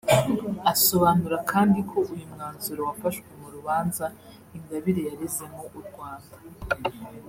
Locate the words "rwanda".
5.87-6.35